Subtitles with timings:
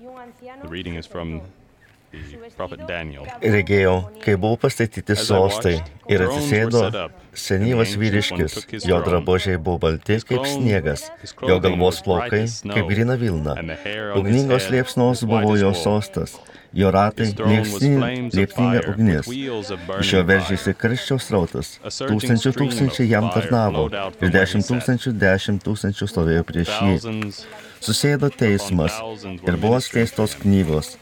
[0.00, 1.42] The reading is from
[2.10, 3.26] the prophet Daniel.
[3.44, 5.74] Regėjau, kai buvo pastatyti sostai
[6.08, 8.56] ir atsisėdo senyvas vyriškis,
[8.88, 11.04] jo drabužiai buvo balti kaip sniegas,
[11.44, 13.58] jo galvos plaukai kaip grina Vilna,
[14.16, 16.38] ugningos liepsnos buvo jo sostas,
[16.72, 19.30] jo ratai liepsninga ugnis,
[20.00, 23.88] iš jo veržėsi karščiaus rautas, tūkstančių tūkstančių jam tarnavo.
[24.20, 27.16] ir dešimt tūkstančių dešimt tūkstančių stovėjo prieš jį.
[27.80, 28.92] Susėdo teismas
[29.24, 30.96] ir buvo skleistos knygos.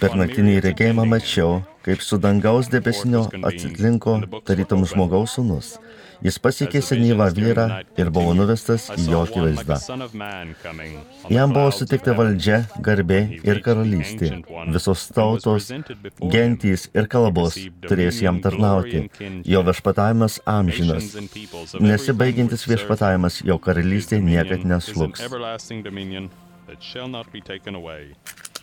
[0.00, 5.74] Per naktinį regėjimą mačiau, kaip su dangaus debesinio atsitlinko tarytum žmogaus sunus.
[6.22, 7.66] Jis pasiekė senyvą vyrą
[7.98, 9.78] ir buvo nuvestas į jo akivaizdą.
[11.32, 14.30] Jam buvo sutikta valdžia, garbė ir karalystė.
[14.74, 15.70] Visos tautos,
[16.34, 17.58] gentys ir kalbos
[17.88, 19.06] turės jam tarnauti.
[19.48, 21.14] Jo viešpatavimas amžinas.
[21.80, 25.24] Nesibaigiantis viešpatavimas jo karalystė niekad nesluks.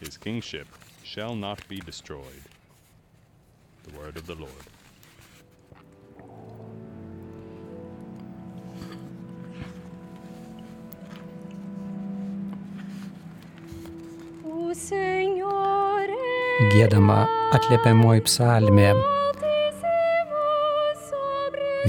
[0.02, 0.66] His kingship
[1.04, 2.42] shall not be destroyed.
[3.84, 4.71] The word of the Lord.
[16.72, 18.92] Gėdama atliepiamoji psalmė.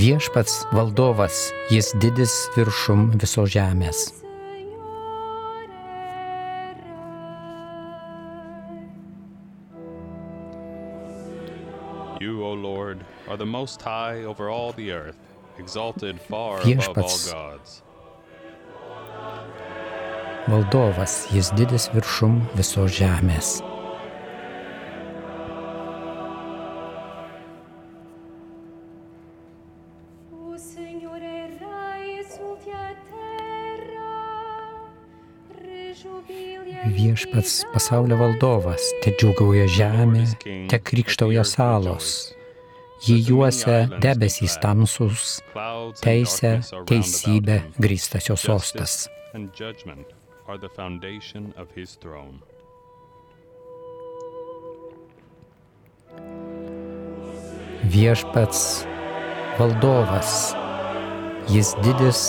[0.00, 1.36] Viešpats valdovas,
[1.68, 4.00] jis didis viršum viso žemės.
[12.20, 15.18] You, O Lord, are the most high over all the earth,
[15.58, 17.82] exalted far above all Viešpats gods.
[20.48, 23.60] Valdovas, jis didis viršum viso žemės.
[36.92, 40.24] Viešpats pasaulio valdovas, te džiugauja žemė,
[40.70, 42.32] te krikštauja salos.
[43.02, 45.40] Jį juosia debesys tamsus,
[46.02, 46.54] teisė,
[46.86, 49.06] teisybė grįstas jo sostas.
[50.48, 52.42] Are the foundation of his throne.
[57.94, 58.84] Viešpats
[59.58, 60.34] valdovas,
[61.48, 62.22] jis didis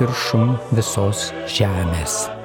[0.00, 1.28] viršum visos
[1.60, 2.39] žemės.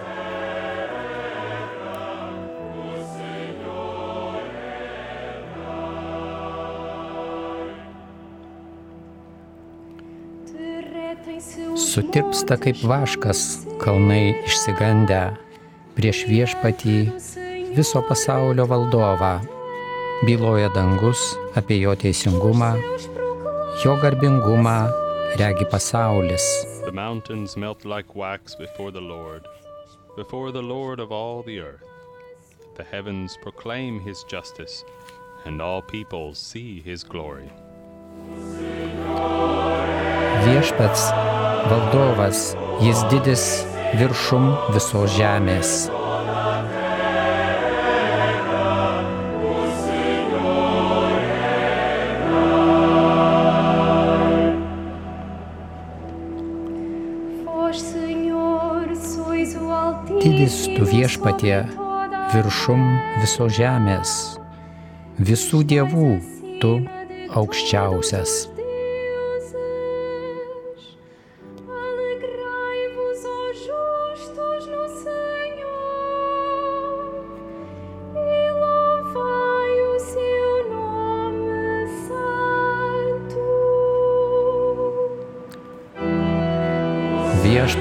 [11.76, 13.42] Sutirpsta kaip vaškas,
[13.82, 15.22] kalnai išsigandę
[15.96, 16.98] prieš viešpatį
[17.76, 19.34] viso pasaulio valdovą.
[20.28, 21.22] Byloja dangus
[21.60, 22.72] apie jo teisingumą,
[23.84, 24.78] jo garbingumą
[25.40, 26.46] regi pasaulis.
[30.16, 31.84] Before the Lord, of all the earth.
[32.78, 34.86] The heavens proclaim his justice,
[35.46, 37.50] and all peoples see his glory.
[40.46, 41.08] Viešpats
[41.70, 42.40] valdovas,
[42.78, 43.46] jis didis
[43.98, 45.72] viršum visos žemės.
[60.22, 61.64] Didis tu viešpatie
[62.36, 62.90] viršum
[63.24, 64.18] visos žemės.
[65.18, 66.12] Visų dievų
[66.62, 66.78] tu
[67.34, 68.55] aukščiausias.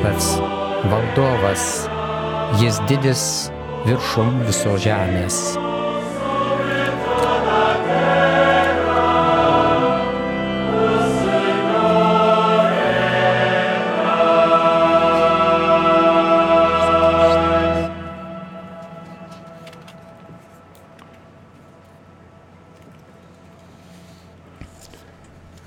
[0.05, 0.37] Viešpats
[0.93, 1.63] valdovas,
[2.61, 3.23] jis didis
[3.87, 5.39] viršum visos žemės.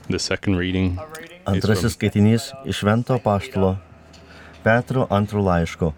[0.08, 3.76] The second reading is Antrasis skaitinys iš Švento Paštalo
[4.68, 5.94] Petro antrų laiško.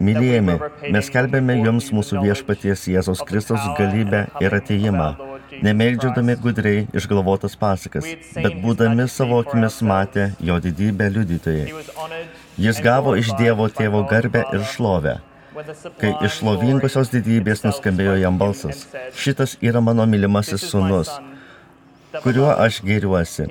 [0.00, 0.56] Mylėjami,
[0.96, 5.08] mes kelbėme jums mūsų viešpaties Jėzaus Kristus galybę ir ateimą,
[5.64, 11.66] nemeldžiodami gudriai išgalvotas pasakas, bet būdami savo akimis matę jo didybę liudytojai.
[12.60, 15.18] Jis gavo iš Dievo tėvo garbę ir šlovę.
[16.00, 18.86] Kai iš šlovingosios didybės nuskambėjo jam balsas,
[19.16, 20.64] šitas yra mano mylimasis
[22.12, 23.46] that kuriuo aš gėriuosi.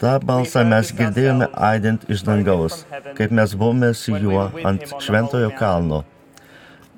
[0.00, 2.82] Ta balsą mes girdėjome aidint iš dangaus,
[3.16, 6.02] kaip mes buvome su juo ant šventojo kalno.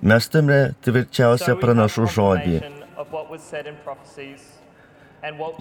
[0.03, 2.59] Mes turime tvirčiausią pranašų žodį.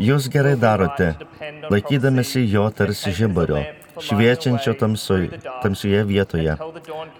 [0.08, 1.12] Jūs gerai darote,
[1.74, 3.64] laikydamėsi jo tarsi žibario,
[4.08, 5.30] šviečiančio tamsoj,
[5.64, 6.58] tamsioje vietoje,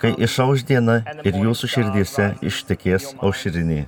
[0.02, 3.86] kai išauš diena ir jūsų širdyse ištekės aušrinė.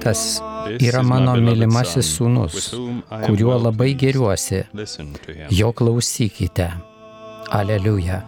[0.00, 0.40] Šitas
[0.80, 2.70] yra mano mylimasis sūnus,
[3.26, 4.62] kuriuo labai geriuosi.
[5.52, 6.70] Jo klausykite.
[7.58, 8.22] Aleliuja.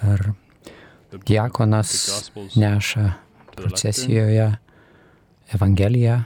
[0.00, 0.32] Per
[1.26, 1.90] diakonas
[2.54, 3.12] neša
[3.56, 4.56] procesijoje
[5.52, 6.20] Evangeliją.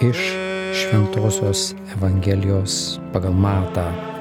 [0.00, 0.20] Iš
[0.72, 4.11] Šventosios Evangelijos pagal Matą.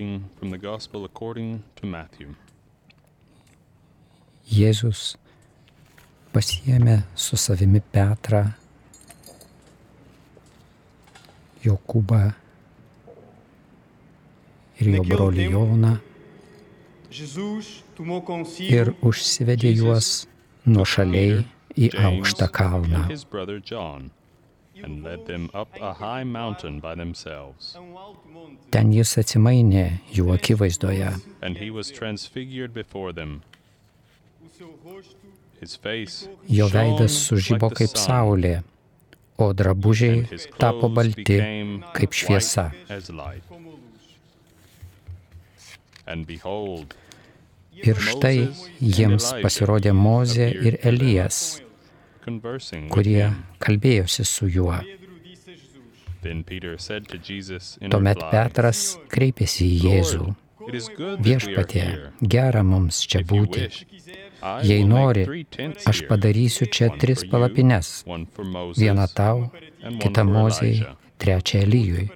[0.00, 2.34] Reading from the Gospel according to Matthew.
[4.48, 5.16] Jėzus
[6.32, 8.42] pasiėmė su savimi Petrą,
[11.60, 12.20] Jokūbą
[14.80, 15.92] ir jo brolį Joną
[18.70, 20.08] ir užsivedė juos
[20.64, 21.42] nuo šaliai
[21.76, 23.04] į aukštą kalną.
[24.82, 27.76] And led them up a high mountain by themselves.
[28.70, 31.12] Ten jis atsimainė jų akivaizdoje.
[31.42, 33.42] And he was transfigured before them.
[35.60, 38.62] His face Jo shone veidas the kaip sun, saulė,
[39.38, 40.24] o drabužiai
[40.58, 42.70] tapo clothes balti became kaip šviesa.
[42.72, 43.42] white as light.
[46.06, 46.94] And behold,
[47.80, 48.50] Ir štai
[48.82, 51.60] jiems pasirodė Mozė ir Elijas,
[52.90, 53.30] kurie
[53.62, 54.76] kalbėjosi su juo.
[57.90, 60.28] Tuomet Petras kreipėsi į Jėzų.
[61.24, 61.84] Viešpatie,
[62.20, 63.66] gera mums čia būti.
[64.68, 65.24] Jei nori,
[65.88, 68.02] aš padarysiu čia tris palapines.
[68.76, 69.50] Vieną tau,
[70.00, 70.96] kitą Elijah.
[71.20, 72.08] trečią Elyjui.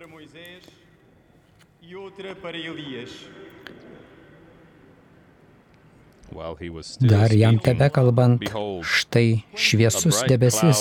[7.01, 8.43] Dar jam tebe kalbant,
[8.83, 10.81] štai šviesus debesis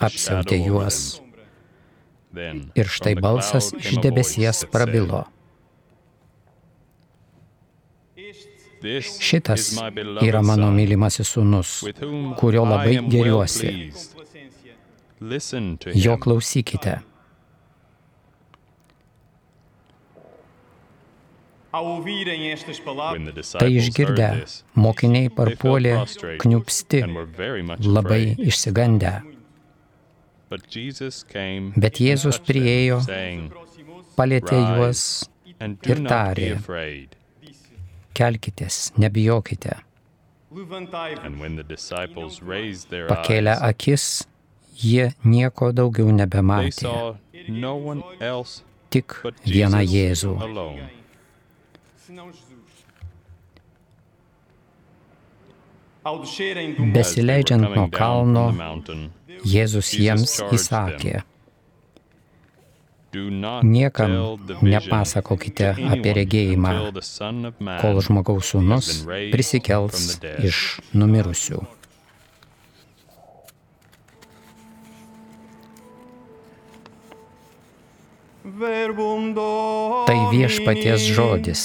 [0.00, 0.98] apsiautė juos.
[2.76, 5.24] Ir štai balsas iš debesies prabilo.
[9.20, 9.72] Šitas
[10.22, 11.56] yra mano mylimasis whom
[12.36, 13.72] kurio labai geriuosi.
[15.96, 17.00] Jo klausykite.
[23.58, 24.28] Tai išgirdę,
[24.80, 25.94] mokiniai parpuolė
[26.42, 27.02] kniupsti,
[27.84, 29.12] labai išsigandę.
[31.76, 33.00] Bet Jėzus priejo,
[34.16, 35.02] palėtė juos
[35.90, 36.50] ir tarė,
[38.16, 39.74] kelkitės, nebijokite.
[43.10, 44.04] Pakėlę akis,
[44.80, 46.94] jie nieko daugiau nebematė,
[48.94, 50.36] tik vieną Jėzų.
[56.94, 58.50] Besileidžiant nuo kalno,
[59.46, 61.24] Jėzus jiems įsakė,
[63.64, 64.12] Niekam
[64.60, 66.72] nepasakokite apie regėjimą,
[67.80, 68.90] kol žmogaus sūnus
[69.32, 71.62] prisikels iš numirusių.
[80.06, 81.64] Tai viešpaties žodis.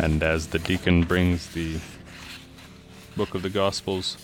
[0.00, 1.80] And as the deacon brings the
[3.16, 4.16] book of the Gospels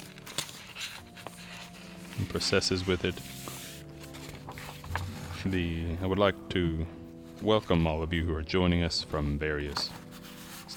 [2.18, 3.16] and processes with it,
[5.44, 6.86] the I would like to
[7.42, 9.90] welcome all of you who are joining us from various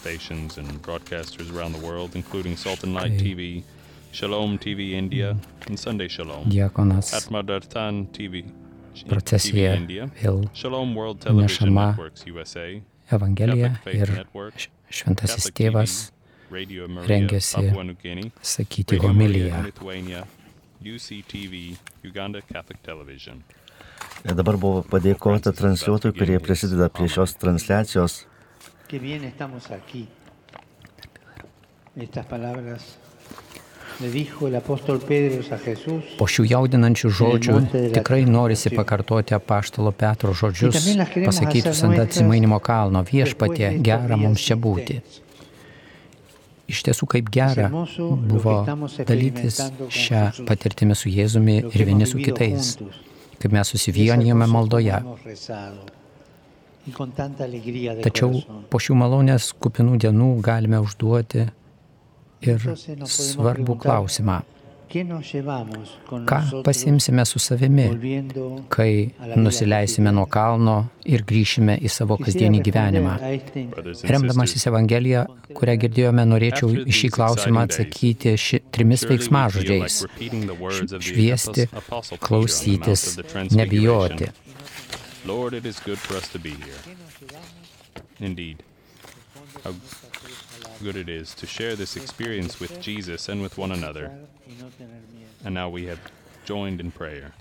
[0.03, 3.63] stations and broadcasters around the world, including Salt and Light TV,
[4.11, 6.43] Shalom TV India, and Sunday Shalom.
[6.49, 8.43] Diakonas Atma Dartan TV,
[9.07, 12.65] procesija TV India, vėl Shalom World Television nešama Networks USA,
[13.15, 15.95] Evangelija ir Network, šventasis tėvas
[16.51, 17.71] rengiasi
[18.41, 19.55] sakyti homiliją.
[19.55, 20.25] in Lithuania,
[20.83, 23.39] UCTV, Uganda Catholic Television.
[24.27, 28.25] Ir dabar buvo padėkota transliuotojų, kurie prisideda prie šios transliacijos.
[28.87, 30.07] Qué bien estamos aquí.
[31.95, 32.97] Estas palabras
[33.99, 36.03] le dijo el apóstol Pedro a Jesús.
[36.17, 37.57] Po šių jaudinančių žodžių
[37.93, 40.87] tikrai norisi pakartoti apaštalo Petro žodžius,
[41.25, 44.99] pasakytus ant atsimainimo kalno viešpatie, gera mums čia būti.
[46.73, 48.59] Iš tiesų, kaip gera buvo
[49.05, 49.61] dalytis
[49.93, 52.77] šią patirtimį su Jėzumi ir vieni su kitais,
[53.39, 55.03] kaip mes susivienijome maldoje.
[56.83, 61.45] Tačiau po šių malonės kupinų dienų galime užduoti
[62.43, 62.65] ir
[63.07, 64.41] svarbų klausimą.
[64.93, 67.87] Ką pasimsime su savimi,
[68.69, 70.75] kai nusileisime nuo kalno
[71.09, 73.15] ir grįšime į savo kasdienį gyvenimą?
[74.11, 75.23] Remdamasis Evangeliją,
[75.57, 80.03] kurią girdėjome, norėčiau į šį klausimą atsakyti ši, trimis veiksmažodžiais-
[81.07, 81.65] šviesti,
[82.27, 83.07] klausytis,
[83.49, 84.29] nebijoti.
[85.25, 86.81] Lord, it is good for us to be here.
[88.19, 88.63] Indeed.
[89.63, 89.73] How
[90.81, 94.11] good it is to share this experience with Jesus and with one another.
[95.45, 95.99] And now we have
[96.45, 97.33] joined in prayer.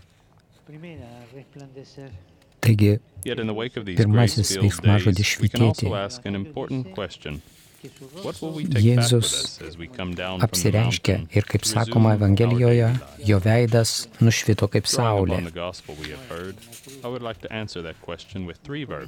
[2.63, 7.41] Taigi, Yet in the wake of these Pirmasis veiksmažodis days, we can also švytėti.
[7.83, 9.31] Jėzus
[9.79, 12.91] mountain, ir, kaip sakoma Evangelijoje,
[13.27, 15.41] jo veidas nušvito kaip saulė.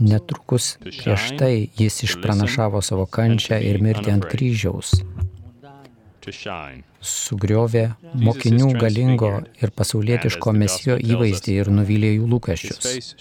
[0.01, 4.97] Netrukus prieš tai jis išpranašavo savo kančią ir mirtį ant kryžiaus.
[7.05, 7.85] Sugriovė
[8.27, 13.15] mokinių galingo ir pasaulietiško mesijo įvaizdį ir nuvylė jų lūkesčius.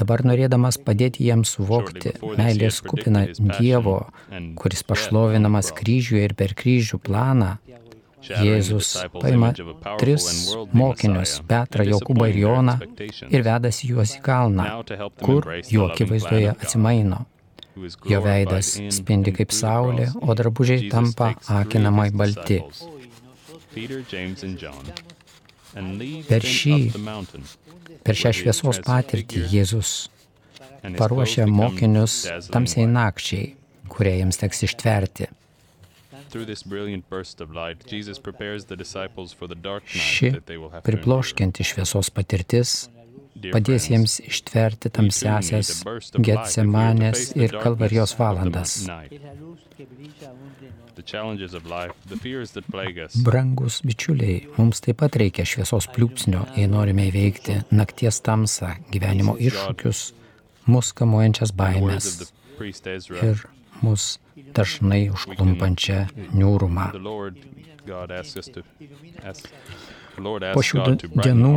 [0.00, 3.26] Dabar norėdamas padėti jiems suvokti meilės kupiną
[3.58, 3.98] Dievo,
[4.58, 7.56] kuris pašlovinamas kryžiuje ir per kryžių planą,
[8.22, 9.50] Jėzus paima
[9.98, 12.76] tris mokinius- Petrą, Jokūbą ir Joną
[13.30, 14.68] ir vedasi juos į kalną,
[15.18, 17.24] kur jų akivaizdoje atsimaino.
[18.08, 22.60] Jo veidas spindi kaip saulė, o drabužiai tampa akinamai balti.
[26.28, 26.76] Per šį
[28.02, 29.92] Per šią šviesos patirtį Jėzus
[30.98, 32.16] paruošia mokinius
[32.50, 33.52] tamsiai nakčiai,
[33.92, 35.28] kurią jiems teks ištverti.
[40.02, 40.30] Ši
[40.88, 42.74] pribloškianti šviesos patirtis
[43.50, 45.82] padės jiems ištverti tamsiasias
[46.14, 48.76] Getsemanės ir Kalvarijos valandas.
[53.26, 60.02] Brangus bičiuliai, mums taip pat reikia šviesos pliūpsnio, jei norime įveikti nakties tamsą, gyvenimo iššūkius,
[60.70, 62.32] mus kamuojančias baimės
[63.22, 63.42] ir
[63.82, 64.18] mus
[64.54, 66.04] dažnai užklumpančią
[66.36, 66.90] niūrumą.
[70.16, 70.84] Po šių
[71.16, 71.52] dienų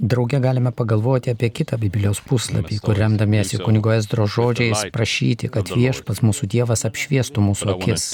[0.00, 6.22] drauge galime pagalvoti apie kitą Biblijos puslapį, kur remdamiesi kunigo Esdro žodžiais prašyti, kad viešpas
[6.26, 8.08] mūsų Dievas apšviestų mūsų akis.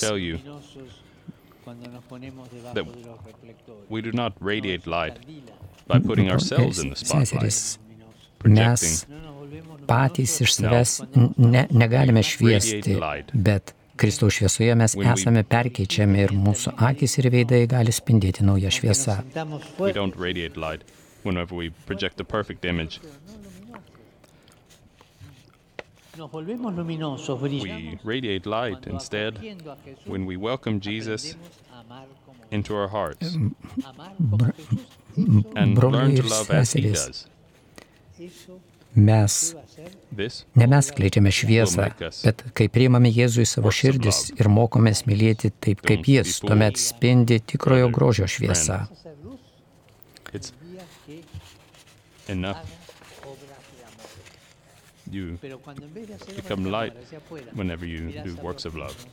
[2.74, 2.84] The
[6.94, 7.78] spotlight.
[8.44, 9.06] Mes
[9.88, 10.92] patys iš savęs
[11.36, 12.98] ne, negalime šviesti,
[13.32, 19.14] bet Kristaus šviesoje mes esame perkeičiami ir mūsų akis ir veidai gali spindėti naują šviesą.
[19.78, 19.92] We
[28.04, 29.38] radiate light instead
[30.04, 31.36] when we welcome Jesus
[32.50, 33.36] into our hearts
[35.54, 37.26] and learn to love as He does.
[38.98, 39.34] Mes,
[40.58, 41.84] ne mes kleidžiame šviesą,
[42.24, 47.38] bet kai priimame Jėzų į savo širdis ir mokomės mylėti taip kaip Jis, tuomet spindi
[47.38, 48.26] tikrojo grožio
[58.74, 59.06] love.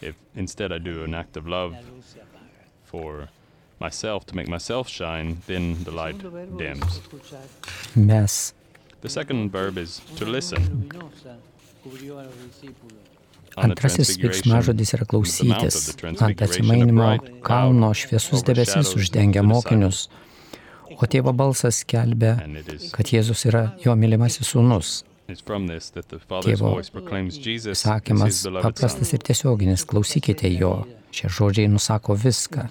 [0.00, 1.76] If instead I do an act of love
[2.84, 3.28] for
[3.80, 6.18] myself to make myself shine, then the light
[6.58, 7.00] dims.
[7.96, 8.54] Mes.
[9.00, 10.88] The second verb is to listen.
[13.56, 15.96] Antrasis veiksmažodis yra klausytis.
[16.20, 17.08] Ant atsimainimo
[17.42, 20.08] kalno šviesus debesis uždengia mokinius,
[21.00, 22.36] o tėvo balsas skelbia,
[22.92, 25.00] kad Jėzus yra jo mylimasis sūnus.
[26.46, 26.72] Tėvo
[27.76, 30.74] sakymas paprastas ir tiesioginis, klausykite jo,
[31.10, 32.68] Šie žodžiai nusako viską.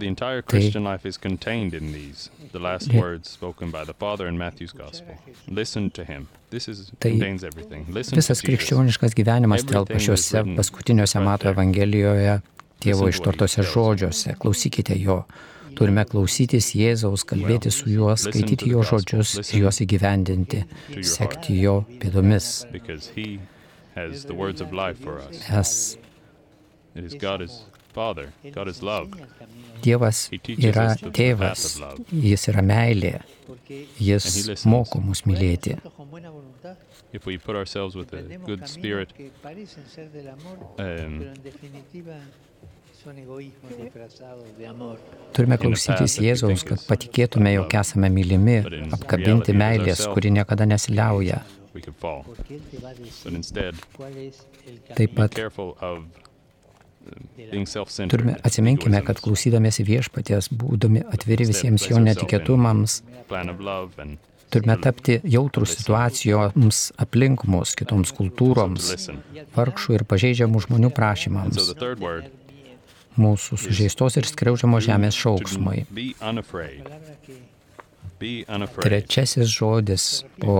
[0.00, 4.26] The entire Christian life is contained in these, the last words spoken by the Father
[4.26, 5.14] in Matthew's Gospel.
[5.46, 6.26] Listen to him.
[6.48, 7.84] This is, tai contains everything.
[7.92, 12.38] Listen visas krikščioniškas gyvenimas telpa šiuose paskutiniuose Mato Evangelijoje
[12.80, 14.38] tėvo ištartose žodžiuose.
[14.40, 15.20] Klausykite jo.
[15.78, 20.64] Turime klausytis Jėzaus, kalbėti su juo, skaityti jo žodžius ir juos įgyvendinti,
[21.06, 22.52] sekti jo pėdomis.
[26.94, 27.50] Nes
[29.82, 30.18] Dievas
[30.54, 31.64] yra tėvas,
[32.12, 33.14] jis yra meilė,
[33.98, 35.76] jis moko mus mylėti.
[37.12, 39.12] If we put ourselves with a good spirit,
[40.78, 41.24] um,
[45.36, 48.58] Turime klausytis Jėzaus, kad patikėtume, jog esame mylimi,
[48.92, 51.40] apkabinti meilės, kuri niekada nesiliauja.
[54.98, 55.38] Taip pat
[58.10, 62.98] Turime atsiminkime, kad klausydamėsi viešpaties, būdami atviri visiems jo netikėtumams,
[64.52, 69.08] turime tapti jautrų situacijoms aplink mus, kitoms kultūroms,
[69.56, 71.72] vargšų ir pažeidžiamų žmonių prašymams,
[73.20, 75.84] mūsų sužeistos ir skriaudžiamos žemės šauksmai.
[78.20, 80.06] Trečiasis žodis
[80.42, 80.58] po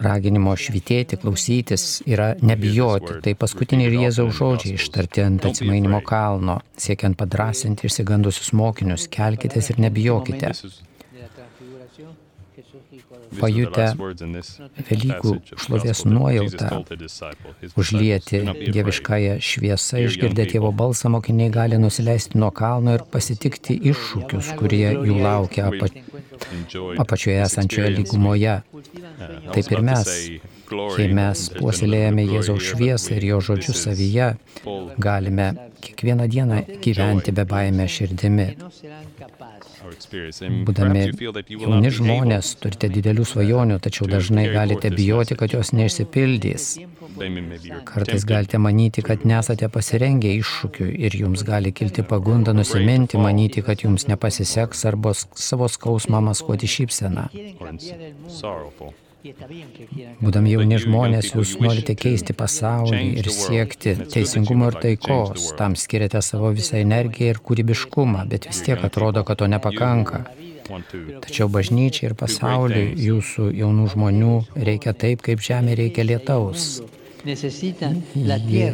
[0.00, 3.18] raginimo švitėti, klausytis yra nebijoti.
[3.24, 9.82] Tai paskutiniai ir Jėzaus žodžiai ištarti ant atsimainimo kalno, siekiant padrasinti išsigandusius mokinius, kelkitės ir
[9.84, 10.54] nebijokite
[13.40, 13.86] pajutę
[14.88, 16.82] Velykų šlovės nuojautą,
[17.78, 18.42] užlieti
[18.76, 25.18] dieviškąją šviesą, išgirdę tėvo balsą, mokiniai gali nusileisti nuo kalno ir pasitikti iššūkius, kurie jų
[25.22, 25.90] laukia apa,
[27.04, 28.60] apačioje esančioje lygumoje.
[29.54, 30.12] Taip ir mes,
[30.68, 34.32] kai mes puoselėjame Jėzaus šviesą ir jo žodžius savyje,
[34.98, 35.48] galime
[35.80, 38.48] kiekvieną dieną gyventi be baime širdimi.
[40.66, 41.02] Būdami
[41.62, 46.66] jauni žmonės, turite didelių svajonių, tačiau dažnai galite bijoti, kad jos neišsipildys.
[47.86, 53.86] Kartais galite manyti, kad nesate pasirengę iššūkiui ir jums gali kilti pagunda nusiminti, manyti, kad
[53.86, 57.28] jums nepasiseks arba savo skausmą maskuoti šypseną.
[60.20, 66.52] Būdami jauni žmonės, jūs norite keisti pasaulį ir siekti teisingumo ir taikos, tam skiriate savo
[66.56, 70.24] visą energiją ir kūrybiškumą, bet vis tiek atrodo, kad to nepakanka.
[71.24, 74.34] Tačiau bažnyčiai ir pasauliui jūsų jaunų žmonių
[74.68, 76.82] reikia taip, kaip žemė reikia lietaus.
[77.26, 78.68] Jie,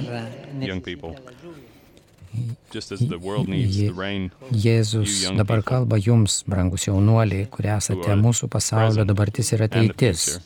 [4.64, 10.40] Jėzus dabar kalba jums, brangus jaunuoliai, kurie esate mūsų pasaulio dabartis ir ateitis.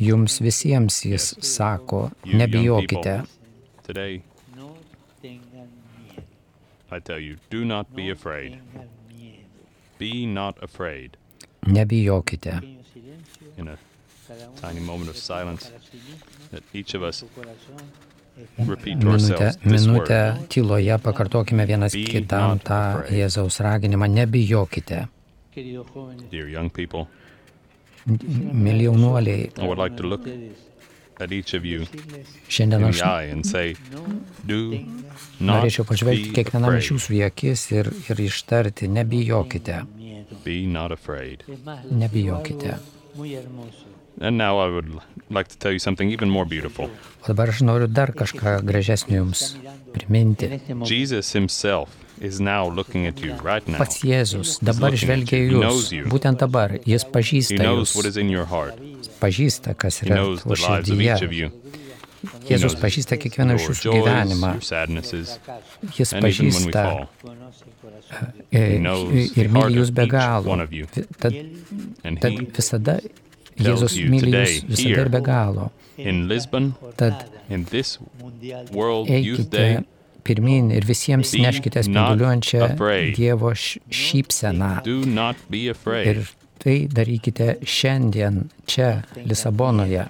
[0.00, 3.22] Jums visiems jis sako, nebijokite.
[6.92, 8.58] I tell you, do not be afraid.
[9.98, 11.16] Be not afraid.
[18.96, 25.06] Minutę, minutę tyloje pakartokime vienas kitam tą Jėzaus raginimą, nebijokite.
[28.06, 29.50] Mėly jaunuoliai,
[32.48, 33.00] šiandien aš
[35.44, 39.82] norėčiau pažvelgti kiekvienam iš jūsų į akis ir, ir ištarti, nebijokite.
[41.90, 42.78] Nebijokite.
[44.20, 46.90] And now I would like to tell you something even more beautiful.
[47.22, 49.54] O dabar aš noriu dar kažką gražesnio jums
[49.94, 50.60] priminti.
[50.84, 51.88] Jesus himself
[52.20, 53.78] is now looking at you right now.
[53.80, 55.88] Pats Jėzus dabar žvelgia į jūs.
[56.12, 57.96] Būtent dabar jis pažįsta jūs.
[59.22, 61.48] Pažįsta, kas yra širdyje.
[62.50, 64.52] Jėzus pažįsta kiekvieną iš jūsų gyvenimą.
[65.96, 66.84] Jis pažįsta
[68.52, 70.60] ir myli jūs be galo.
[71.24, 71.40] Tad,
[72.20, 73.00] tad visada
[73.60, 75.70] Jėzus myli jūs visada ir be galo.
[76.96, 77.24] Tad
[79.08, 79.64] eikite
[80.24, 82.70] pirmin ir visiems neškite spinduliuojančią
[83.16, 84.72] Dievo šypseną.
[86.04, 86.22] Ir
[86.60, 88.90] tai darykite šiandien čia,
[89.24, 90.08] Lisabonoje.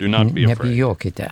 [0.00, 1.30] Nebijokite.